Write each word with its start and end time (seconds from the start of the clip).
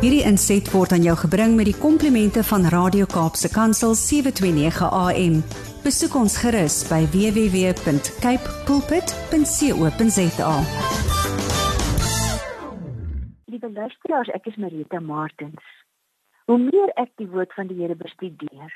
Hierdie 0.00 0.22
inset 0.24 0.64
word 0.72 0.94
aan 0.96 1.02
jou 1.04 1.12
gebring 1.20 1.58
met 1.58 1.66
die 1.68 1.76
komplimente 1.76 2.40
van 2.48 2.62
Radio 2.72 3.04
Kaapse 3.04 3.50
Kansel 3.52 3.92
729 4.00 4.86
AM. 4.96 5.34
Besoek 5.84 6.16
ons 6.16 6.38
gerus 6.40 6.78
by 6.88 7.02
www.cape 7.12 8.54
pulpit.co.za. 8.64 10.54
Liewe 13.52 13.72
luisteraars, 13.76 14.32
ek 14.40 14.48
is 14.48 14.56
Marita 14.56 15.04
Martins. 15.04 15.68
Hoe 16.48 16.56
meer 16.64 16.96
ek 16.96 17.12
die 17.20 17.28
woord 17.28 17.52
van 17.60 17.68
die 17.68 17.82
Here 17.84 18.00
bestudeer, 18.00 18.72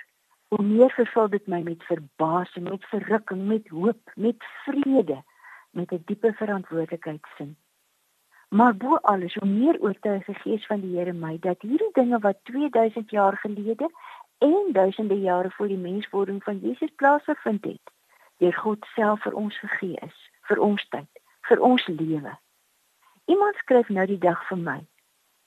hoe 0.52 0.60
meer 0.60 0.92
vervul 0.92 1.32
dit 1.32 1.48
my 1.48 1.64
met 1.64 1.88
verbasing, 1.88 2.68
met 2.68 2.84
verrukking, 2.92 3.48
met 3.48 3.72
hoop, 3.72 4.12
met 4.20 4.44
vrede, 4.68 5.24
met 5.72 5.88
'n 5.88 6.04
diepe 6.04 6.36
verantwoordelikheidsin. 6.36 7.56
Maar 8.54 8.76
bo 8.76 8.96
alles, 8.96 9.34
hoe 9.34 9.48
meer 9.48 9.80
oortuig 9.80 10.24
die 10.24 10.34
Gees 10.34 10.66
van 10.66 10.80
die 10.80 10.96
Here 10.96 11.12
my 11.12 11.38
dat 11.42 11.62
hierdie 11.66 11.90
dinge 11.92 12.18
wat 12.22 12.36
2000 12.42 13.10
jaar 13.10 13.36
gelede 13.36 13.88
en 14.38 14.68
duisende 14.72 15.18
jare 15.20 15.50
voor 15.50 15.68
die 15.68 15.78
menswording 15.78 16.42
van 16.42 16.58
Jesus 16.58 16.92
plaasgevind 16.96 17.64
het, 17.64 17.90
deur 18.38 18.54
God 18.54 18.86
self 18.94 19.22
vir 19.22 19.34
ons 19.34 19.58
gegee 19.58 19.98
is, 20.06 20.20
vir 20.46 20.60
ons 20.62 20.84
tyd, 20.88 21.20
vir 21.48 21.60
ons 21.60 21.86
lewe. 21.86 22.36
Iemand 23.24 23.58
skryf 23.64 23.88
nou 23.88 24.06
die 24.06 24.20
dag 24.22 24.46
vir 24.46 24.62
my. 24.62 24.78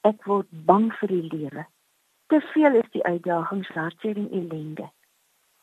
Ek 0.02 0.28
word 0.28 0.52
bang 0.52 0.92
vir 1.00 1.16
die 1.16 1.30
lewe. 1.32 1.66
Te 2.28 2.42
veel 2.52 2.76
is 2.82 2.92
die 2.92 3.06
uitdagings, 3.08 3.72
hartseer 3.72 4.20
en 4.20 4.28
ellende. 4.42 4.90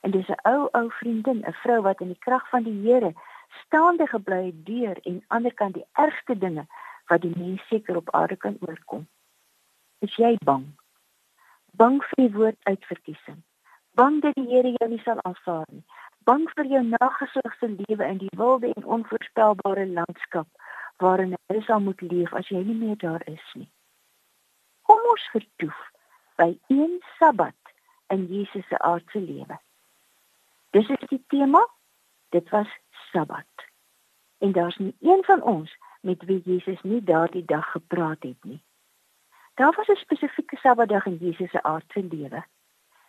En 0.01 0.17
dis 0.17 0.29
'n 0.29 0.41
ou 0.48 0.69
ou 0.73 0.89
vriendin, 1.03 1.45
'n 1.45 1.53
vrou 1.61 1.83
wat 1.83 2.01
in 2.01 2.09
die 2.17 2.25
krag 2.25 2.48
van 2.48 2.62
die 2.62 2.81
Here 2.89 3.12
staande 3.67 4.06
gebly 4.06 4.45
het 4.47 4.67
deur 4.67 4.97
en 5.03 5.25
ander 5.29 5.55
kant 5.55 5.75
die 5.75 5.87
ergste 5.92 6.39
dinge 6.39 6.67
wat 7.09 7.21
die 7.21 7.35
mens 7.37 7.67
seker 7.69 7.97
op 7.97 8.15
aarde 8.15 8.37
kan 8.37 8.57
oorkom. 8.61 9.09
Is 9.99 10.15
jy 10.17 10.37
bang? 10.45 10.67
Bang 11.73 12.03
vir 12.05 12.23
die 12.23 12.33
woord 12.37 12.59
uitverkiesing. 12.62 13.42
Bang 13.95 14.20
dat 14.23 14.34
die 14.34 14.48
Here 14.48 14.75
jou 14.75 14.89
nie 14.91 15.03
sal 15.05 15.20
aanvaar 15.23 15.67
nie. 15.70 15.84
Bang 16.25 16.47
vir 16.56 16.67
jou 16.67 16.83
nageslag 16.83 17.56
se 17.59 17.69
lewe 17.69 18.05
in 18.05 18.19
die 18.19 18.33
wilde 18.37 18.73
en 18.73 18.84
onvoorspelbare 18.97 19.87
landskap 19.87 20.48
waarin 21.03 21.34
jy 21.51 21.61
sal 21.67 21.81
moet 21.81 22.01
leef 22.01 22.33
as 22.33 22.48
jy 22.48 22.62
nie 22.65 22.77
meer 22.78 22.97
daar 22.97 23.23
is 23.31 23.45
nie. 23.55 23.69
Kom 24.89 25.00
ons 25.11 25.28
vertoef 25.33 25.81
by 26.41 26.50
een 26.73 26.98
Sabbat 27.19 27.75
in 28.15 28.27
Jesus 28.31 28.67
se 28.69 28.78
aardse 28.78 29.21
lewe. 29.21 29.59
Dis 30.71 30.89
is 30.89 31.09
die 31.09 31.23
tema. 31.28 31.62
Dit 32.34 32.48
was 32.50 32.71
Sabbat. 33.11 33.67
En 34.39 34.53
daar's 34.53 34.77
nie 34.77 34.95
een 35.00 35.23
van 35.25 35.43
ons 35.43 35.77
met 36.05 36.22
wie 36.28 36.41
Jesus 36.44 36.83
nie 36.83 37.02
daardie 37.02 37.44
dag 37.44 37.70
gepraat 37.70 38.22
het 38.22 38.44
nie. 38.44 38.62
Daar 39.55 39.74
was 39.77 39.88
'n 39.88 39.97
spesifieke 39.97 40.56
Sabbatdag 40.56 41.06
in 41.06 41.16
Jesus 41.16 41.50
se 41.50 41.62
aardse 41.62 42.02
lewe. 42.10 42.44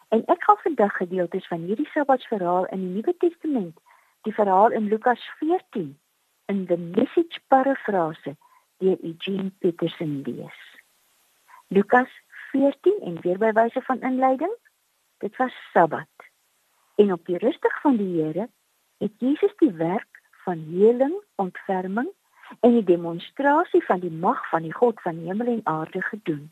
En 0.07 0.25
ek 0.25 0.43
gaan 0.43 0.57
vandag 0.57 0.97
gedeeltes 0.97 1.47
van 1.47 1.61
hierdie 1.61 1.89
Sabbatsverhaal 1.89 2.65
in 2.65 2.79
die 2.79 2.93
Nuwe 2.95 3.15
Testament, 3.17 3.79
die 4.21 4.33
verhaal 4.33 4.71
in 4.71 4.87
Lukas 4.87 5.21
14 5.39 5.99
in 6.45 6.65
the 6.65 6.77
Message 6.77 7.39
parafrase 7.47 8.35
deur 8.77 8.97
Eugene 9.01 9.51
Peterson 9.59 10.21
lees. 10.21 10.59
Lukas 11.67 12.09
14 12.51 12.99
en 13.01 13.21
weer 13.21 13.37
by 13.37 13.51
wyse 13.51 13.81
van 13.81 14.01
inleiding, 14.01 14.55
dit 15.17 15.35
was 15.35 15.53
Sabbat. 15.71 16.29
En 16.95 17.11
op 17.11 17.25
die 17.25 17.37
rustig 17.37 17.81
van 17.81 17.97
die 17.97 18.21
Here 18.21 18.49
het 18.97 19.13
Jesus 19.17 19.55
die 19.57 19.71
werk 19.71 20.21
van 20.29 20.57
heling, 20.57 21.23
ontferming 21.35 22.11
en 22.59 22.71
die 22.71 22.83
demonstrasie 22.83 23.83
van 23.85 23.99
die 23.99 24.11
mag 24.11 24.49
van 24.49 24.61
die 24.61 24.73
God 24.73 25.01
van 25.01 25.17
hemel 25.25 25.47
en 25.47 25.61
aarde 25.63 26.01
gedoen. 26.01 26.51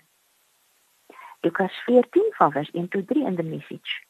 Lukas 1.42 1.74
14 1.86 2.32
van 2.38 2.52
vers 2.52 2.72
1 2.72 2.88
tot 2.88 3.08
3 3.08 3.26
in 3.26 3.36
the 3.36 3.44
message. 3.44 4.02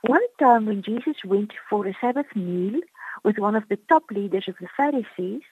One 0.00 0.28
time 0.36 0.66
when 0.66 0.80
Jesus 0.80 1.22
went 1.22 1.52
for 1.68 1.86
a 1.86 1.92
Sabbath 2.00 2.34
meal 2.34 2.80
with 3.22 3.38
one 3.38 3.56
of 3.56 3.68
the 3.68 3.78
top 3.86 4.10
leaders 4.10 4.48
of 4.48 4.56
the 4.58 4.68
Pharisees, 4.76 5.42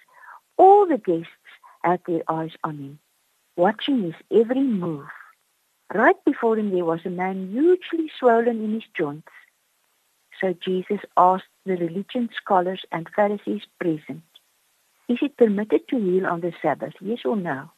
all 0.56 0.86
the 0.86 0.98
guests 0.98 1.50
had 1.82 2.00
their 2.06 2.22
eyes 2.28 2.54
on 2.62 2.76
him, 2.76 2.98
watching 3.56 4.02
his 4.02 4.14
every 4.30 4.62
move. 4.62 5.08
Right 5.94 6.24
before 6.24 6.56
him 6.56 6.70
there 6.70 6.84
was 6.84 7.00
a 7.04 7.10
man 7.10 7.50
hugely 7.50 8.10
swollen 8.18 8.64
in 8.64 8.72
his 8.74 8.88
joints. 8.94 9.32
So 10.40 10.54
Jesus 10.54 11.00
asked 11.16 11.52
the 11.64 11.76
religion 11.76 12.30
scholars 12.36 12.84
and 12.90 13.08
Pharisees 13.14 13.62
present, 13.78 14.22
Is 15.12 15.18
it 15.20 15.36
permitted 15.36 15.86
to 15.88 15.98
heal 15.98 16.26
on 16.26 16.40
the 16.40 16.52
Sabbath? 16.62 16.94
Yes 17.00 17.20
or 17.26 17.36
no? 17.36 17.70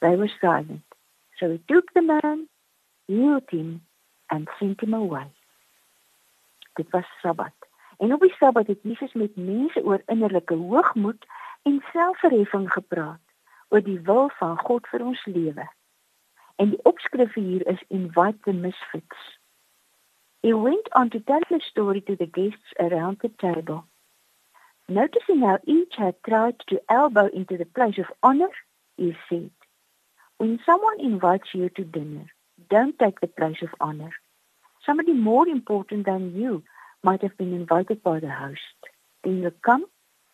They 0.00 0.14
were 0.14 0.30
silent. 0.40 0.82
So 1.40 1.50
he 1.50 1.60
took 1.66 1.92
the 1.92 2.02
man, 2.02 2.46
healed 3.08 3.50
him, 3.50 3.82
and 4.30 4.46
sent 4.60 4.80
him 4.80 4.94
away. 4.94 5.26
Dit 6.76 6.86
was 6.92 7.04
Sabbat. 7.20 7.56
En 7.98 8.12
op 8.12 8.20
die 8.20 8.34
Sabbat 8.38 8.66
het 8.66 8.78
Jesus 8.82 9.12
met 9.12 9.36
mense 9.36 9.82
oor 9.82 10.02
innerlike 10.06 10.54
hoogmoed 10.54 11.26
en 11.62 11.82
selfverheffing 11.92 12.72
gepraat, 12.72 13.24
oor 13.68 13.82
die 13.82 14.00
wil 14.00 14.30
van 14.38 14.58
God 14.58 14.86
vir 14.92 15.02
ons 15.02 15.24
lewe. 15.24 15.66
En 16.62 16.70
die 16.76 16.82
opskrif 16.82 17.34
hier 17.34 17.66
is 17.66 17.82
invite 17.88 18.38
the 18.46 18.52
misfits. 18.52 19.38
He 20.46 20.54
went 20.54 20.94
on 20.94 21.10
to 21.10 21.18
tell 21.18 21.42
the 21.48 21.60
story 21.70 22.02
to 22.02 22.16
the 22.16 22.30
guests 22.30 22.78
around 22.78 23.18
the 23.18 23.32
table. 23.36 23.82
Noticing 24.88 25.40
how 25.40 25.60
each 25.66 25.94
had 25.96 26.14
tried 26.26 26.56
to 26.68 26.80
elbow 26.90 27.26
into 27.26 27.56
the 27.56 27.64
place 27.64 27.96
of 27.98 28.12
honor, 28.22 28.50
he 28.98 29.16
said, 29.30 29.50
When 30.36 30.60
someone 30.66 31.00
invites 31.00 31.48
you 31.54 31.70
to 31.70 31.84
dinner, 31.84 32.26
don't 32.68 32.98
take 32.98 33.20
the 33.20 33.26
place 33.26 33.62
of 33.62 33.70
honor. 33.80 34.12
Somebody 34.84 35.14
more 35.14 35.48
important 35.48 36.04
than 36.04 36.36
you 36.36 36.62
might 37.02 37.22
have 37.22 37.36
been 37.38 37.54
invited 37.54 38.02
by 38.02 38.20
the 38.20 38.30
host. 38.30 38.60
Then 39.22 39.42
you 39.42 39.52
come 39.62 39.86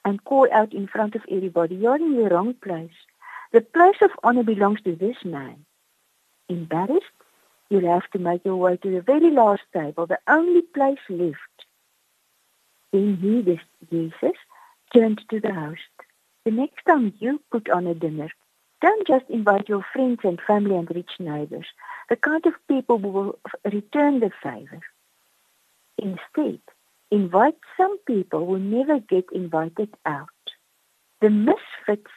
and 0.04 0.24
call 0.24 0.48
out 0.52 0.72
in 0.72 0.88
front 0.88 1.14
of 1.14 1.22
everybody, 1.30 1.76
You're 1.76 1.96
in 1.96 2.16
the 2.16 2.28
wrong 2.28 2.54
place. 2.54 2.98
The 3.52 3.60
place 3.60 4.00
of 4.02 4.10
honor 4.24 4.42
belongs 4.42 4.80
to 4.82 4.96
this 4.96 5.24
man. 5.24 5.64
Embarrassed, 6.48 7.04
you'll 7.68 7.92
have 7.92 8.10
to 8.10 8.18
make 8.18 8.44
your 8.44 8.56
way 8.56 8.76
to 8.78 8.90
the 8.90 9.00
very 9.00 9.30
last 9.30 9.62
table, 9.72 10.06
the 10.06 10.18
only 10.26 10.62
place 10.62 10.98
left. 11.08 11.38
Then 12.92 13.16
he, 13.20 13.42
this 13.42 13.60
Jesus, 13.90 14.36
turned 14.94 15.20
to 15.30 15.40
the 15.40 15.54
host. 15.54 15.80
The 16.44 16.50
next 16.50 16.84
time 16.86 17.12
you 17.18 17.40
put 17.50 17.68
on 17.70 17.86
a 17.86 17.94
dinner, 17.94 18.30
don't 18.80 19.06
just 19.06 19.26
invite 19.28 19.68
your 19.68 19.84
friends 19.92 20.20
and 20.24 20.40
family 20.46 20.74
and 20.76 20.90
rich 20.90 21.10
neighbors, 21.18 21.66
the 22.08 22.16
kind 22.16 22.44
of 22.46 22.54
people 22.66 22.98
who 22.98 23.08
will 23.08 23.38
return 23.64 24.20
the 24.20 24.30
favor. 24.42 24.80
Instead, 25.98 26.60
invite 27.10 27.58
some 27.76 27.98
people 28.06 28.46
who 28.46 28.58
never 28.58 28.98
get 28.98 29.26
invited 29.32 29.90
out. 30.06 30.28
The 31.20 31.30
misfits 31.30 32.10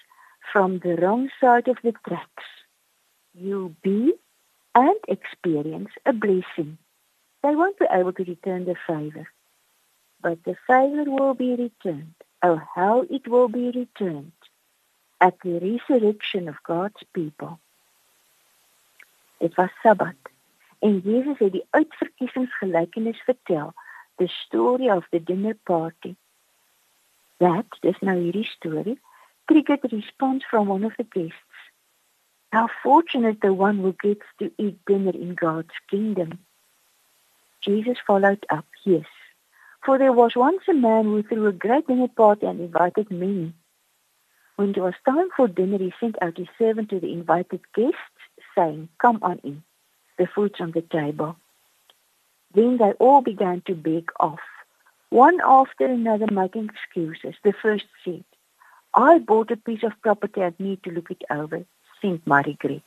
from 0.51 0.79
the 0.79 0.95
wrong 0.95 1.29
side 1.41 1.67
of 1.67 1.77
the 1.83 1.93
tracks. 2.07 2.45
You'll 3.33 3.75
be 3.83 4.13
and 4.75 4.95
experience 5.07 5.89
a 6.05 6.13
blessing. 6.13 6.77
They 7.43 7.55
won't 7.55 7.77
be 7.77 7.85
able 7.91 8.13
to 8.13 8.23
return 8.23 8.65
the 8.65 8.75
favor, 8.87 9.27
but 10.23 10.43
the 10.45 10.55
favor 10.65 11.03
will 11.11 11.33
be 11.33 11.55
returned. 11.55 12.15
Oh, 12.41 12.61
how 12.75 13.05
it 13.09 13.27
will 13.27 13.49
be 13.49 13.71
returned 13.71 14.31
at 15.19 15.35
the 15.43 15.59
resurrection 15.59 16.47
of 16.47 16.55
God's 16.63 17.03
people. 17.13 17.59
Dit 19.39 19.55
was 19.55 19.71
Sabbat 19.81 20.15
en 20.79 20.99
Jesus 20.99 21.39
het 21.39 21.51
die 21.51 21.65
uitverkiesingsgelykenis 21.71 23.21
vertel, 23.27 23.73
the 24.15 24.27
story 24.27 24.89
of 24.91 25.07
the 25.11 25.23
dinner 25.23 25.55
party. 25.63 26.15
That, 27.37 27.77
dis 27.81 27.99
nou 27.99 28.17
hierdie 28.19 28.47
storie, 28.47 28.99
triggered 29.51 29.85
a 29.87 29.95
response 29.95 30.43
from 30.49 30.67
one 30.67 30.83
of 30.83 30.95
the 30.97 31.07
guests. 31.15 31.63
How 32.51 32.67
fortunate 32.83 33.39
the 33.41 33.53
one 33.53 33.79
who 33.79 33.95
gets 34.03 34.27
to 34.39 34.51
eat 34.57 34.77
dinner 34.85 35.15
in 35.15 35.35
God's 35.35 35.75
kingdom. 35.89 36.39
Jesus 37.61 37.97
followed 38.05 38.45
up, 38.49 38.67
yes. 38.83 39.07
For 39.85 39.97
there 39.97 40.13
was 40.13 40.35
once 40.35 40.61
a 40.69 40.73
man 40.73 41.05
who 41.05 41.23
threw 41.23 41.47
a 41.47 41.51
great 41.51 41.87
dinner 41.87 42.07
party 42.07 42.45
and 42.45 42.61
invited 42.61 43.11
many. 43.11 43.53
When 44.55 44.69
it 44.69 44.77
was 44.77 44.93
time 45.05 45.29
for 45.35 45.47
dinner, 45.47 45.77
he 45.77 45.93
sent 45.99 46.15
out 46.21 46.37
his 46.37 46.47
servant 46.57 46.89
to 46.89 46.99
the 46.99 47.11
invited 47.11 47.61
guests, 47.73 47.97
saying, 48.55 48.87
Come 48.99 49.19
on 49.21 49.39
in, 49.43 49.63
the 50.17 50.27
food's 50.27 50.61
on 50.61 50.71
the 50.71 50.83
table. 50.83 51.35
Then 52.53 52.77
they 52.77 52.91
all 52.93 53.21
began 53.21 53.61
to 53.65 53.75
beg 53.75 54.09
off, 54.19 54.39
one 55.09 55.39
after 55.43 55.85
another 55.85 56.27
making 56.31 56.69
excuses. 56.69 57.35
The 57.43 57.53
first 57.53 57.85
said, 58.05 58.23
I 58.93 59.17
bought 59.19 59.51
a 59.51 59.57
piece 59.57 59.83
of 59.83 59.99
property 60.01 60.41
and 60.41 60.57
need 60.59 60.83
to 60.83 60.91
look 60.91 61.09
it 61.09 61.23
over. 61.31 61.65
Send 62.01 62.21
my 62.25 62.41
regrets. 62.41 62.83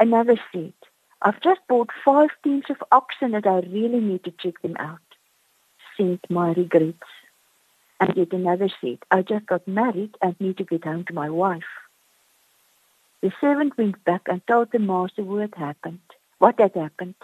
Another 0.00 0.40
said, 0.50 0.72
I've 1.20 1.40
just 1.40 1.60
bought 1.68 1.90
five 2.04 2.30
teams 2.42 2.64
of 2.70 2.82
oxen 2.90 3.34
and 3.34 3.46
I 3.46 3.60
really 3.60 4.00
need 4.00 4.24
to 4.24 4.32
check 4.32 4.60
them 4.62 4.76
out. 4.78 4.98
Send 5.96 6.20
my 6.28 6.52
regrets. 6.52 7.08
And 8.00 8.16
yet 8.16 8.32
another 8.32 8.68
said, 8.80 8.98
I 9.10 9.22
just 9.22 9.46
got 9.46 9.66
married 9.68 10.16
and 10.20 10.34
need 10.40 10.58
to 10.58 10.64
get 10.64 10.84
home 10.84 11.04
to 11.04 11.14
my 11.14 11.30
wife. 11.30 11.72
The 13.22 13.32
servant 13.40 13.78
went 13.78 14.04
back 14.04 14.22
and 14.26 14.44
told 14.46 14.72
the 14.72 14.80
master 14.80 15.22
what 15.22 15.40
had 15.40 15.54
happened. 15.54 16.00
What 16.38 16.58
had 16.58 16.74
happened? 16.74 17.14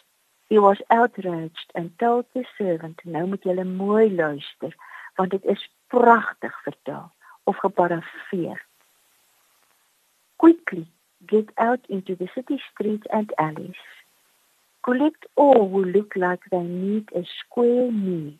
He 0.49 0.59
was 0.59 0.79
outraged 0.91 1.73
and 1.75 1.99
told 1.99 2.27
the 2.33 2.45
servant, 2.57 3.01
"Nou 3.05 3.27
moet 3.27 3.43
julle 3.43 3.65
mooi 3.65 4.09
luister, 4.09 4.73
want 5.17 5.31
dit 5.31 5.45
is 5.45 5.69
pragtig 5.91 6.55
vertaal 6.65 7.11
of 7.45 7.57
geparafraseer. 7.63 8.61
Quickly 10.39 10.87
get 11.27 11.51
out 11.57 11.85
into 11.89 12.15
the 12.15 12.29
city 12.35 12.63
streets 12.71 13.07
and 13.11 13.33
alleys. 13.39 13.83
Collect 14.83 15.27
all 15.35 15.69
who 15.69 15.85
look 15.85 16.15
like 16.17 16.43
they 16.51 16.63
need 16.63 17.11
a 17.15 17.25
square 17.25 17.91
meal. 17.91 18.39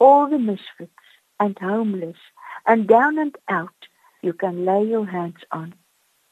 All 0.00 0.28
the 0.28 0.38
misfits 0.38 0.92
and 1.38 1.56
homeless 1.58 2.16
and 2.66 2.88
down 2.88 3.18
and 3.18 3.36
out 3.48 3.86
you 4.22 4.32
can 4.32 4.64
lay 4.64 4.84
your 4.84 5.06
hands 5.06 5.42
on 5.52 5.74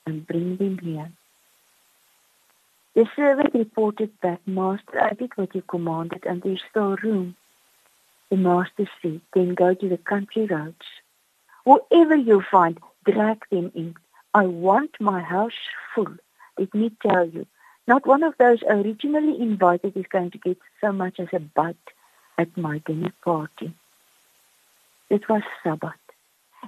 and 0.07 0.27
bring 0.27 0.57
them 0.57 0.79
here. 0.79 1.13
The 2.95 3.07
servant 3.15 3.55
reported 3.55 4.21
back, 4.21 4.41
Master, 4.47 5.01
I 5.01 5.15
did 5.15 5.37
what 5.37 5.55
you 5.55 5.63
commanded 5.63 6.25
and 6.27 6.43
there's 6.43 6.63
still 6.71 6.97
room. 6.97 7.37
The 8.31 8.37
master 8.37 8.89
said, 9.01 9.21
then 9.35 9.55
go 9.55 9.75
to 9.75 9.89
the 9.89 9.99
country 9.99 10.47
roads. 10.47 10.87
Whoever 11.65 12.17
you 12.17 12.43
find, 12.51 12.79
drag 13.05 13.45
them 13.51 13.71
in. 13.75 13.95
I 14.35 14.47
want 14.47 14.93
my 15.01 15.21
house 15.21 15.61
full. 15.95 16.17
Let 16.59 16.75
me 16.75 16.91
tell 17.03 17.29
you, 17.29 17.47
not 17.87 18.07
one 18.07 18.23
of 18.23 18.35
those 18.39 18.63
originally 18.69 19.41
invited 19.41 19.97
is 19.97 20.07
going 20.11 20.33
to 20.33 20.39
get 20.39 20.59
so 20.81 20.93
much 20.93 21.21
as 21.21 21.29
a 21.33 21.41
bite 21.41 21.77
at 22.39 22.57
my 22.57 22.81
dinner 22.85 23.13
party. 23.21 23.73
Dit 25.09 25.27
was 25.27 25.43
Sabbat. 25.63 26.03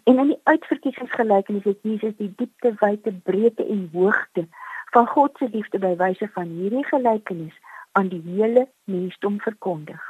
En 0.05 0.19
in 0.19 0.27
die 0.27 0.41
uitverkiesingsgelykenis 0.43 1.65
het 1.65 1.79
Jesus 1.83 2.17
die 2.17 2.33
diepte, 2.37 2.75
wyte, 2.79 3.13
breedte 3.13 3.67
en 3.67 3.89
hoogte 3.93 4.47
van 4.91 5.07
God 5.07 5.37
se 5.39 5.49
liefde 5.53 5.79
by 5.79 5.95
wyse 5.97 6.29
van 6.35 6.49
hierdie 6.59 6.87
gelykenis 6.87 7.55
aan 7.93 8.09
die 8.09 8.23
hele 8.25 8.69
mensdom 8.85 9.41
verkondig. 9.41 10.01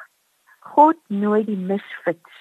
God 0.60 0.96
nooi 1.06 1.44
die 1.44 1.56
misfits. 1.56 2.36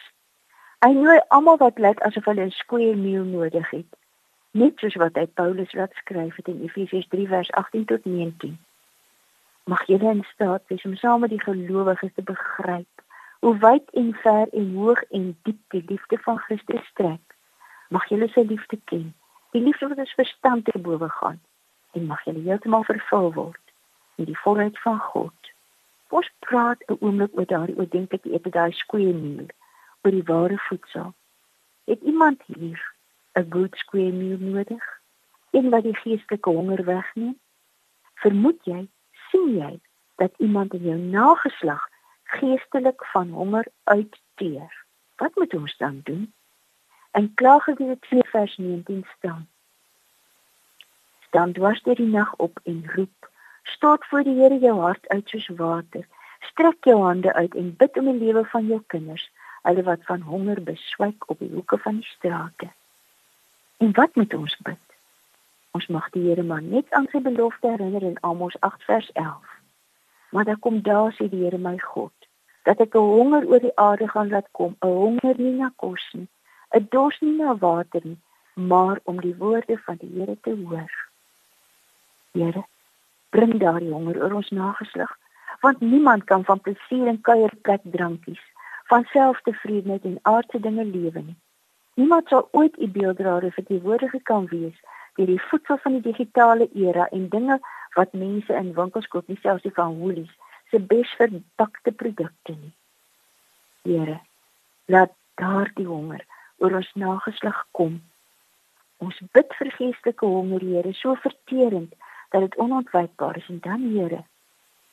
Hy 0.86 0.92
nooi 0.95 1.18
almal 1.36 1.60
wat 1.60 1.80
lyk 1.80 2.00
asof 2.07 2.27
hulle 2.31 2.45
'n 2.48 2.56
square 2.56 2.95
meal 2.95 3.24
nodig 3.24 3.69
het. 3.69 3.92
Net 4.51 4.80
soos 4.80 4.95
wat 4.95 5.16
hy 5.16 5.25
Paulus 5.27 5.74
laat 5.74 5.94
skryf 5.94 6.36
het 6.36 6.48
in 6.48 6.63
Efesiërs 6.63 7.07
3 7.07 7.27
vers 7.27 7.51
18 7.51 7.86
tot 7.86 8.06
19. 8.06 8.57
Mag 9.63 9.86
jy 9.88 10.00
in 10.00 10.24
staat 10.33 10.63
wees 10.68 10.86
om 10.86 10.95
saam 10.95 11.19
met 11.19 11.30
die 11.30 11.44
gelowiges 11.44 12.13
te 12.16 12.21
begryp 12.21 13.04
hoe 13.40 13.58
wyd 13.58 13.90
en 13.92 14.14
ver 14.14 14.48
en 14.52 14.74
hoog 14.76 15.02
en 15.10 15.38
diep 15.44 15.60
die 15.68 15.84
liefde 15.88 16.18
van 16.18 16.38
Christus 16.38 16.86
strek. 16.86 17.36
Mag 17.90 18.10
jy 18.10 18.28
sy 18.34 18.44
liefde 18.48 18.80
ken. 18.92 19.14
Die 19.56 19.62
liefde 19.62 19.88
wat 19.88 20.02
ons 20.04 20.18
verstand 20.18 20.66
te 20.66 20.80
bowe 20.80 21.10
gaan 21.10 21.40
en 21.98 22.06
mag 22.06 22.22
jy 22.28 22.36
heeltemal 22.44 22.84
vervul 22.86 23.32
word 23.34 23.74
in 24.22 24.28
die 24.30 24.38
volheid 24.44 24.78
van 24.84 25.00
God. 25.00 25.52
Ons 26.10 26.30
praat 26.46 26.84
'n 26.88 26.98
oomblik 27.00 27.34
oor 27.38 27.46
daardie 27.46 27.78
oordentlike 27.78 28.30
eet 28.34 28.52
daai 28.52 28.72
square 28.72 29.14
meal 29.14 29.48
oor 30.04 30.12
die 30.12 30.28
ware 30.32 30.58
voedsel. 30.68 31.14
Het 31.86 32.02
iemand 32.02 32.42
hier 32.46 32.80
'n 33.36 33.50
good 33.50 33.76
square 33.76 34.12
meal 34.12 34.38
nodig? 34.40 34.86
Een 35.52 35.70
wat 35.70 35.84
die 35.84 35.96
geestelike 35.96 36.50
honger 36.50 36.84
wegneem? 36.86 37.40
Vermoed 38.16 38.60
jy, 38.64 38.88
sien 39.30 39.58
jy 39.58 39.80
dat 40.16 40.32
iemand 40.38 40.74
in 40.74 40.84
jou 40.84 40.98
nageslag 40.98 41.90
geestelik 42.30 43.06
van 43.14 43.30
honger 43.30 43.68
uitteer? 43.84 44.86
Wat 45.16 45.36
moet 45.36 45.54
ons 45.54 45.78
dan 45.78 46.02
doen? 46.04 46.34
En 47.12 47.34
Klaagliedere 47.34 48.00
2 48.00 48.22
vers 48.24 48.58
19 48.58 49.06
staan: 49.18 49.48
dan 51.30 51.52
dwars 51.52 51.81
deur 51.84 51.96
die 51.96 52.08
nag 52.08 52.36
op 52.36 52.60
en 52.64 52.84
roep. 52.96 53.30
Stort 53.64 54.06
voor 54.06 54.24
die 54.24 54.36
Here 54.42 54.58
jou 54.60 54.80
hart 54.80 55.08
uit 55.08 55.30
soos 55.30 55.48
water. 55.48 56.08
Strek 56.40 56.84
jou 56.84 57.02
hande 57.02 57.34
uit 57.34 57.56
en 57.56 57.76
bid 57.76 57.98
om 57.98 58.06
die 58.06 58.26
lewe 58.26 58.46
van 58.46 58.66
jou 58.68 58.81
kinders, 58.88 59.30
hulle 59.62 59.84
wat 59.84 60.06
van 60.08 60.22
honger 60.22 60.64
beswyk 60.64 61.30
op 61.30 61.40
die 61.40 61.52
hoeke 61.54 61.78
van 61.78 62.00
die 62.00 62.10
strate. 62.16 62.70
En 63.78 63.92
wat 63.94 64.16
moet 64.16 64.34
ons 64.34 64.58
bid? 64.58 64.86
Ons 65.72 65.88
mag 65.88 66.10
die 66.10 66.24
Here 66.30 66.44
maar 66.44 66.62
net 66.62 66.90
aan 66.92 67.08
sy 67.12 67.22
belofte 67.22 67.68
herinner 67.68 68.04
in 68.04 68.18
Amos 68.22 68.58
8 68.60 68.84
vers 68.84 69.12
11. 69.12 69.58
Maar 70.30 70.46
dan 70.46 70.60
kom 70.60 70.81
daar 70.81 71.14
sê 71.14 71.30
die 71.30 71.44
Here 71.44 71.58
my 71.58 71.78
God, 71.78 72.19
dat 72.69 72.81
ek 72.86 72.95
'n 72.95 73.12
honger 73.18 73.44
oor 73.50 73.63
die 73.66 73.77
aarde 73.88 74.07
gaan 74.07 74.30
laat 74.30 74.50
kom, 74.57 74.75
'n 74.80 74.88
honger 75.01 75.36
nie 75.38 75.56
na 75.62 75.69
kos 75.75 76.04
nie, 76.13 76.27
'n 76.77 76.88
dors 76.94 77.18
nie 77.21 77.38
na 77.38 77.57
water 77.57 78.01
nie, 78.04 78.21
maar 78.54 78.98
om 79.04 79.21
die 79.21 79.38
woorde 79.44 79.77
van 79.86 79.98
die 80.01 80.12
Here 80.16 80.38
te 80.42 80.54
hoor. 80.66 80.92
Here, 82.31 82.63
bring 83.30 83.54
daardie 83.60 83.92
honger 83.92 84.18
oor 84.21 84.33
ons 84.33 84.50
nageslag, 84.50 85.18
want 85.62 85.80
niemand 85.80 86.24
kan 86.24 86.44
van 86.44 86.60
plesier 86.60 87.07
en 87.07 87.21
kuierplek 87.21 87.81
drankies, 87.83 88.44
van 88.92 89.04
selftevredenheid 89.04 90.04
en 90.04 90.19
aardse 90.21 90.60
dinge 90.60 90.86
lewe 90.86 91.21
nie. 91.21 91.38
Niemand 91.94 92.27
sal 92.27 92.48
ooit 92.51 92.77
u 92.80 92.88
beelddraer 92.88 93.51
vir 93.51 93.66
die 93.68 93.81
woorde 93.81 94.19
kan 94.24 94.45
wees 94.45 94.77
deur 95.16 95.25
die 95.25 95.42
voedsel 95.50 95.77
van 95.77 95.92
die 95.92 96.07
digitale 96.12 96.69
era 96.74 97.07
en 97.07 97.30
dinge 97.30 97.60
wat 97.94 98.13
mense 98.13 98.54
in 98.54 98.74
winkels 98.74 99.07
koop, 99.07 99.27
nie 99.27 99.39
selfs 99.42 99.63
die 99.63 99.74
van 99.74 99.98
Woolies 99.98 100.38
se 100.69 100.80
bes 100.80 101.12
verpakte 101.18 101.92
produkte 101.92 102.56
nie. 102.56 102.74
Here, 103.88 104.19
laat 104.86 105.13
daardie 105.42 105.88
honger 105.88 106.25
oor 106.57 106.75
ons 106.81 106.92
nageslag 106.94 107.66
kom. 107.71 108.00
Ons 109.00 109.19
bid 109.33 109.54
vir 109.60 109.71
geestelike 109.77 110.25
honger, 110.25 110.66
Here, 110.66 110.94
so 110.94 111.16
verterend 111.24 111.95
dat 112.30 112.42
dit 112.42 112.57
onontwykbaar 112.60 113.38
is 113.38 113.48
en 113.48 113.62
dan 113.63 113.88
Here 113.94 114.24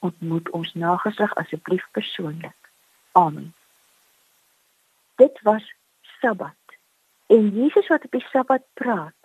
ontmoet 0.04 0.50
ons 0.50 0.74
nagesig 0.74 1.34
asseblief 1.40 1.84
persoonlik. 1.96 2.70
Amen. 3.12 3.54
Dit 5.16 5.40
was 5.42 5.64
Sabbat. 6.20 6.54
En 7.26 7.48
Jesus 7.50 7.88
wat 7.88 8.04
op 8.04 8.10
die 8.10 8.26
Sabbat 8.30 8.62
praat, 8.74 9.16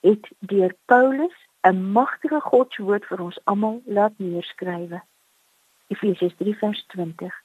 het 0.00 0.28
deur 0.38 0.74
Paulus 0.84 1.36
'n 1.62 1.92
magtige 1.92 2.40
Godswoord 2.40 3.04
vir 3.06 3.20
ons 3.20 3.40
almal 3.44 3.82
laat 3.84 4.12
neerskrywe. 4.16 5.02
Efesiërs 5.90 6.36
3 6.38 6.56
vers 6.62 6.84
20. 6.94 7.36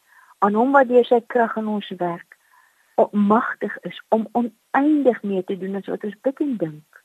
Aan 0.46 0.54
hom 0.54 0.72
wat 0.76 0.88
deur 0.88 1.06
sy 1.06 1.22
krag 1.34 1.58
in 1.58 1.68
ons 1.68 1.90
werk, 1.98 2.36
magtig 3.12 3.78
is 3.82 4.02
om 4.10 4.28
oneindig 4.32 5.24
meer 5.24 5.44
te 5.44 5.58
doen 5.58 5.76
as 5.76 5.86
wat 5.86 6.04
ons 6.04 6.20
bid 6.22 6.40
en 6.40 6.58
dink. 6.58 7.04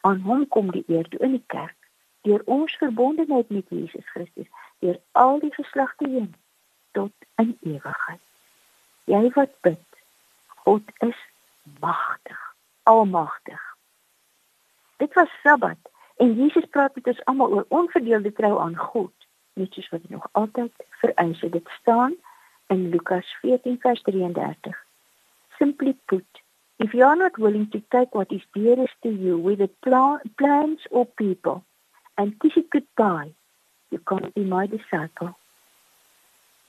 Aan 0.00 0.20
hom 0.20 0.48
kom 0.48 0.70
die 0.70 0.84
eer 0.86 1.08
toe 1.08 1.20
in 1.20 1.30
die 1.30 1.44
kerk 1.46 1.76
deur 2.26 2.42
ons 2.50 2.74
verbondenheid 2.82 3.48
met 3.54 3.68
Jesus 3.70 4.06
Christus 4.10 4.48
deur 4.82 4.98
al 5.12 5.38
die 5.38 5.52
geslagte 5.54 6.08
heen 6.10 6.34
tot 6.92 7.12
in 7.36 7.56
ewigheid. 7.62 8.22
Jy 9.06 9.30
wat 9.34 9.52
bid, 9.62 10.00
God 10.66 10.82
is 11.06 11.18
magtig, 11.80 12.40
almagtig. 12.82 13.62
Dit 14.96 15.14
was 15.14 15.30
Sabbat 15.42 15.78
en 16.16 16.34
Jesus 16.34 16.66
praat 16.74 16.94
met 16.94 17.06
ons 17.06 17.24
almal 17.24 17.54
oor 17.54 17.66
onverdeelde 17.68 18.32
trou 18.32 18.58
aan 18.58 18.76
God, 18.76 19.14
net 19.56 19.72
soos 19.72 19.88
wat 19.92 20.04
hy 20.06 20.16
nog 20.16 20.28
altyd 20.32 20.86
vereis 21.02 21.40
het. 21.40 21.52
Dit 21.52 21.68
staan 21.80 22.16
in 22.72 22.88
Lukas 22.90 23.28
14 23.40 23.78
vers 23.80 24.02
33. 24.02 24.76
Simply 25.58 25.96
put, 26.04 26.42
if 26.76 26.92
you 26.92 27.04
are 27.04 27.16
not 27.16 27.38
willing 27.38 27.70
to 27.70 27.80
take 27.88 28.14
what 28.14 28.32
is 28.32 28.44
dearest 28.52 28.96
to 29.02 29.10
you 29.10 29.56
the 29.56 29.70
pl 29.80 30.18
plans 30.36 30.86
or 30.90 31.06
people, 31.06 31.62
and 32.16 32.38
kiss 32.40 32.56
it 32.56 32.70
goodbye. 32.70 33.32
You 33.90 34.00
can't 34.04 34.34
be 34.34 34.42
my 34.42 34.66
disciple. 34.66 35.34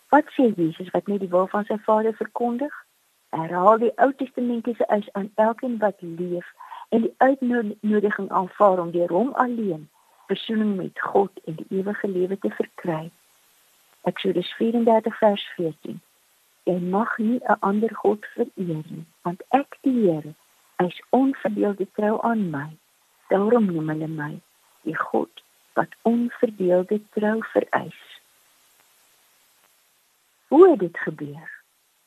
Wat 0.10 0.28
sê 0.36 0.54
Jesus 0.56 0.92
wat 0.94 1.08
net 1.08 1.20
die 1.20 1.32
wil 1.32 1.48
van 1.52 1.66
sy 1.68 1.76
Vader 1.84 2.14
verkondig? 2.16 2.72
Herhaal 3.36 3.82
die 3.82 3.92
Ou 4.04 4.14
Testamentiese 4.16 4.86
eis 4.94 5.08
aan 5.20 5.32
elkeen 5.36 5.78
wat 5.84 6.00
leef 6.00 6.48
en 6.96 7.04
die 7.04 7.14
uitnodiging 7.18 8.30
aanvaar 8.32 8.80
om 8.80 8.92
deur 8.92 9.12
hom 9.12 9.34
alleen 9.36 9.90
versoening 10.28 10.76
met 10.76 11.00
God 11.00 11.32
en 11.46 11.56
die 11.56 11.80
ewige 11.80 12.08
lewe 12.08 12.38
te 12.40 12.50
verkry. 12.50 13.08
Eksodus 14.08 14.52
34 14.60 15.18
vers 15.18 15.46
14. 15.56 16.02
Jy 16.68 16.80
mag 16.80 17.18
nie 17.18 17.40
'n 17.40 17.60
ander 17.60 17.96
god 17.96 18.26
vereer 18.36 18.84
nie, 18.92 19.06
want 19.22 19.42
ek 19.50 19.78
die 19.82 19.96
Here 20.04 20.34
is 20.88 21.02
onverdeelde 21.10 21.88
trou 21.92 22.22
aan 22.22 22.50
my. 22.50 22.70
Daarom 23.28 23.66
noem 23.66 23.90
hulle 23.90 24.08
my 24.08 24.42
die 24.82 24.98
God 24.98 25.44
wat 25.74 25.96
onverdeelde 26.02 27.02
trou 27.10 27.44
vereis. 27.54 28.02
Hoe 30.48 30.70
het 30.70 30.80
dit 30.80 30.98
gebeur 30.98 31.50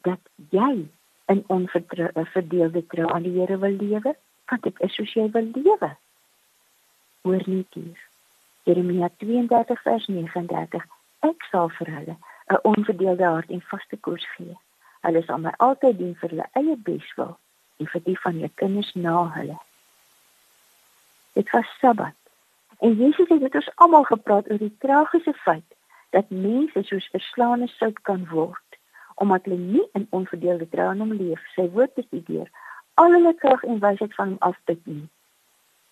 dat 0.00 0.20
jy 0.50 0.88
in 1.26 1.44
onverdeelde 1.46 2.86
trou 2.86 3.10
aan 3.12 3.22
die 3.22 3.38
Here 3.40 3.58
wil 3.58 3.76
lewe? 3.76 4.16
Want 4.44 4.62
dit 4.62 4.80
is 4.80 4.94
soos 4.94 5.12
jy 5.12 5.30
wil 5.30 5.50
lewe. 5.54 5.96
Hoor 7.22 7.42
net 7.46 7.74
hier. 7.74 8.09
Jeremia 8.68 9.10
32 9.16 9.82
vers 9.82 10.06
39. 10.06 10.84
Ek 11.20 11.48
sal 11.50 11.68
vir 11.78 11.92
hulle 11.96 12.16
'n 12.50 12.62
onverdeelde 12.62 13.24
hart 13.24 13.50
en 13.50 13.62
vaste 13.72 13.96
koers 13.96 14.26
gee. 14.36 14.56
Hulle 15.00 15.22
sal 15.22 15.38
my 15.38 15.52
altyd 15.56 15.98
dien 15.98 16.14
vir 16.14 16.30
hulle 16.30 16.48
eie 16.52 16.76
beswil 16.76 17.36
en 17.78 17.86
vir 17.86 18.02
die 18.04 18.18
van 18.18 18.32
hulle 18.34 18.50
kinders 18.54 18.94
na 18.94 19.28
hulle. 19.34 19.58
Dit 21.32 21.50
was 21.50 21.66
Sabbat 21.80 22.20
En 22.80 22.94
Jesus 22.94 23.28
het 23.28 23.40
met 23.40 23.54
ons 23.54 23.70
almal 23.74 24.04
gepraat 24.04 24.50
oor 24.50 24.58
die 24.58 24.76
tragiese 24.78 25.32
feit 25.32 25.74
dat 26.10 26.30
mense 26.30 26.82
soos 26.82 27.08
verslaane 27.12 27.66
sout 27.66 28.00
kan 28.08 28.24
word 28.28 28.78
omdat 29.14 29.44
hulle 29.44 29.58
nie 29.58 29.88
in 29.92 30.06
onverdeelde 30.16 30.68
trou 30.68 30.86
aan 30.88 31.02
hom 31.04 31.12
leef, 31.12 31.40
sy 31.54 31.66
woord 31.74 31.92
bestudeer, 31.94 32.46
al 32.94 33.12
hulle 33.12 33.34
krag 33.42 33.66
en 33.68 33.82
wysheid 33.82 34.14
van 34.16 34.30
hom 34.30 34.38
afput 34.48 34.80
nie. 34.88 35.02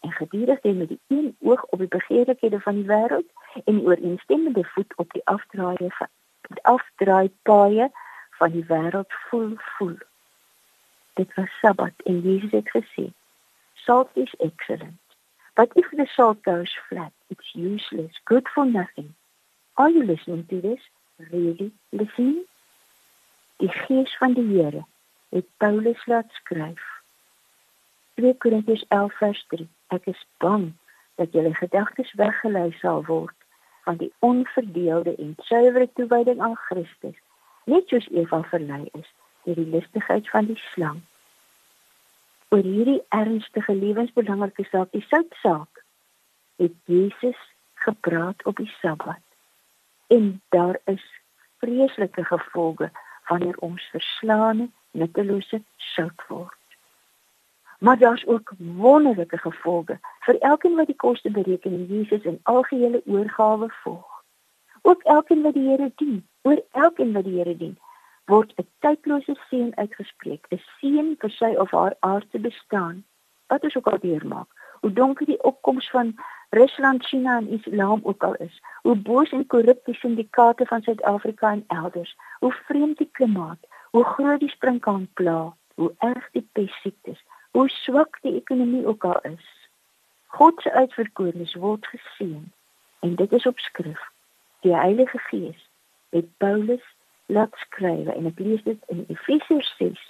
En 0.00 0.12
gedurig 0.12 0.60
dit 0.60 0.76
met 0.76 0.88
die 0.88 1.00
een 1.06 1.36
oog 1.40 1.64
op 1.64 1.78
die 1.78 1.88
begeerlikhede 1.88 2.60
van 2.60 2.74
die 2.74 2.84
wêreld 2.84 3.28
en 3.64 3.74
die 3.78 3.86
ooreenstemmende 3.86 4.64
voet 4.64 4.96
op 4.96 5.12
die 5.12 5.24
afdraaie 5.24 5.90
van 5.90 6.08
die 6.48 6.62
afdraai 6.62 7.30
paaie 7.42 7.90
van 8.30 8.50
die 8.50 8.64
wêreld 8.64 9.12
voel 9.28 9.52
voel. 9.56 9.96
Dit 11.14 11.34
was 11.34 11.58
Sabbat 11.60 11.92
en 12.04 12.20
Jesus 12.20 12.50
het 12.50 12.70
gesê, 12.70 13.10
"Salt 13.72 14.10
is 14.12 14.34
excellent, 14.34 15.00
but 15.54 15.70
if 15.74 15.88
the 15.88 16.06
salt 16.06 16.38
goes 16.42 16.78
flat, 16.88 17.12
it's 17.26 17.54
useless, 17.54 18.20
good 18.24 18.48
for 18.48 18.66
nothing." 18.66 19.14
Are 19.74 19.90
you 19.90 20.04
listening 20.04 20.46
to 20.48 20.60
this? 20.60 20.90
Really 21.16 21.72
listening? 21.88 22.46
Die 23.56 23.68
gees 23.68 24.16
van 24.16 24.32
die 24.32 24.46
Here 24.46 24.84
het 25.28 25.46
Paulus 25.56 26.06
laat 26.06 26.30
skryf. 26.30 26.82
2 28.14 28.34
Korintiërs 28.34 28.84
11 28.88 29.16
vers 29.18 29.44
3. 29.48 29.68
Ek 29.94 30.06
is 30.06 30.26
bang 30.44 30.72
dat 31.16 31.32
julle 31.32 31.54
gedagtes 31.54 32.12
weggelei 32.20 32.70
sal 32.80 33.04
word 33.08 33.34
van 33.88 33.96
die 33.96 34.12
onverdeelde 34.18 35.14
en 35.16 35.34
suiwere 35.48 35.88
toewyding 35.96 36.40
aan 36.44 36.56
Christus, 36.68 37.16
net 37.64 37.88
soos 37.88 38.08
Eva 38.12 38.42
verlei 38.50 38.84
is 38.92 39.08
deur 39.46 39.56
die 39.56 39.70
listigheid 39.72 40.28
van 40.28 40.50
die 40.50 40.58
slang. 40.72 41.00
Oor 42.52 42.64
hierdie 42.64 43.00
ernstige 43.16 43.74
lewensbelangrike 43.76 44.66
saak, 44.68 44.92
die 44.92 45.04
soutsaak, 45.08 45.84
het 46.60 46.76
Jesus 46.84 47.40
gepraat 47.86 48.44
op 48.44 48.60
die 48.60 48.70
Sabbat. 48.80 49.24
En 50.12 50.40
daar 50.48 50.80
is 50.84 51.04
vreeslike 51.64 52.24
gevolge 52.24 52.90
wanneer 53.28 53.56
ons 53.64 53.88
verslaane, 53.92 54.68
nuttelose 54.90 55.62
sout 55.94 56.28
word. 56.28 56.57
Maar 57.78 57.98
daar's 57.98 58.26
ook 58.26 58.52
wonderlike 58.58 59.38
gevolge 59.38 59.98
vir 60.20 60.38
elkeen 60.38 60.76
wat 60.76 60.86
die 60.86 60.96
koste 60.96 61.30
bereken 61.30 61.72
en 61.72 61.84
Jesus 61.86 62.22
in 62.22 62.40
algehele 62.42 63.02
oorgawe 63.06 63.68
volg. 63.82 64.24
Ook 64.82 65.02
elkeen 65.02 65.42
wat 65.42 65.54
die 65.54 65.68
Here 65.68 65.92
dien, 65.94 66.28
oor 66.42 66.62
elkeen 66.70 67.12
wat 67.12 67.24
die 67.24 67.36
Here 67.38 67.56
dien, 67.56 67.78
word 68.24 68.52
'n 68.56 68.66
tydlose 68.78 69.36
seën 69.48 69.72
uitgespreek, 69.76 70.46
'n 70.50 70.60
seën 70.80 71.16
vir 71.18 71.30
sy 71.30 71.54
of 71.54 71.70
haar 71.70 71.94
aardse 72.00 72.38
bestaan. 72.38 73.04
Wat 73.46 73.64
is 73.64 73.76
ook 73.76 73.86
al 73.86 73.98
deurmaak. 74.00 74.48
Hoe 74.80 74.92
donker 74.92 75.26
die 75.26 75.42
opkoms 75.42 75.90
van 75.90 76.14
Rusland, 76.50 77.06
China 77.06 77.36
en 77.36 77.48
Islam 77.48 78.00
ook 78.02 78.22
al 78.22 78.34
is, 78.34 78.62
hoe 78.82 78.96
boos 78.96 79.30
en 79.30 79.46
korrup 79.46 79.84
die 79.84 79.94
syndikaate 79.94 80.66
van 80.66 80.82
Suid-Afrika 80.82 81.50
en 81.50 81.64
elders, 81.66 82.16
hoe 82.40 82.52
vreemd 82.52 82.98
die 82.98 83.10
klimaat, 83.12 83.58
hoe 83.90 84.04
groot 84.04 84.40
die 84.40 84.48
sprinkaan 84.48 85.08
hoe 85.74 85.94
erg 85.98 86.30
die 86.30 86.48
pessiektes, 86.52 87.24
hoe 87.50 87.68
swak 87.68 88.18
die 88.22 88.34
ekonomie 88.34 88.86
ook 88.86 89.04
al 89.04 89.20
is. 89.22 89.46
God 90.26 90.60
se 90.62 90.72
uitverkorenes 90.72 91.54
word 91.54 91.86
geseën 91.86 92.52
en 93.00 93.14
dit 93.14 93.32
is 93.32 93.46
op 93.46 93.58
skrif. 93.58 94.00
Die 94.60 94.74
Heilige 94.74 95.18
Gees 95.18 95.68
het 96.10 96.36
Paulus 96.36 96.84
laat 97.26 97.54
skryf 97.56 98.08
en 98.12 98.26
ek 98.26 98.38
lees 98.38 98.62
dit 98.62 98.92
in 98.92 99.04
Efesiërs 99.08 99.74
6 99.78 100.04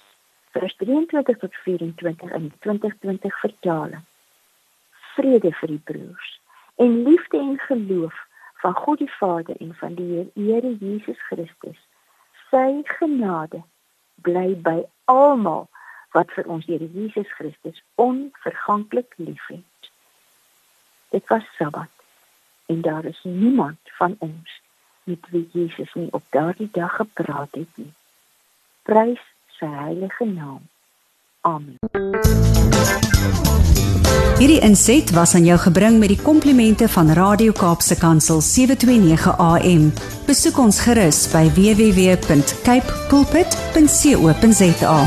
vers 0.55 0.75
23 0.81 1.37
tot 1.37 1.55
24 1.63 2.31
in 2.31 2.51
2020 2.59 3.39
vertaling. 3.39 4.03
Vrede 5.15 5.51
vir 5.61 5.73
die 5.75 5.83
broers 5.91 6.35
en 6.75 7.03
liefde 7.03 7.37
en 7.37 7.59
geloof 7.59 8.15
van 8.61 8.73
God 8.73 8.97
die 8.97 9.11
Vader 9.11 9.55
en 9.59 9.75
van 9.75 9.95
die 9.95 10.31
Here 10.35 10.75
Jesus 10.79 11.19
Christus. 11.27 11.79
Sy 12.49 12.81
genade 12.83 13.63
bly 14.23 14.55
by 14.63 14.81
almal 15.05 15.67
wat 16.11 16.31
vir 16.35 16.47
ons 16.47 16.65
Here 16.65 16.89
Jesus 16.93 17.29
Christus 17.37 17.83
onverganklik 17.95 19.13
liefhet. 19.17 19.91
Dit 21.09 21.27
was 21.27 21.45
Sabbat 21.57 21.93
en 22.65 22.81
daar 22.81 23.05
is 23.05 23.19
niemand 23.23 23.79
van 23.97 24.15
ons 24.19 24.61
met 25.03 25.29
wie 25.29 25.49
Jesus 25.53 25.93
nie 25.93 26.11
op 26.11 26.23
daardie 26.29 26.69
dag 26.71 26.95
gepraat 26.95 27.51
het 27.51 27.77
nie. 27.81 27.93
Prys 28.81 29.21
sy 29.57 29.65
heilige 29.65 30.25
naam. 30.25 30.61
Amen. 31.41 31.77
Hierdie 34.39 34.61
inset 34.63 35.09
was 35.11 35.33
aan 35.35 35.43
jou 35.43 35.57
gebring 35.59 35.97
met 35.99 36.13
die 36.13 36.21
komplimente 36.21 36.87
van 36.87 37.11
Radio 37.11 37.51
Kaapse 37.51 37.97
Kansel 37.99 38.39
729 38.41 39.35
AM. 39.35 39.89
Besoek 40.29 40.61
ons 40.63 40.79
gerus 40.85 41.25
by 41.33 41.43
www.cape 41.57 42.95
pulpit.co.za. 43.11 44.97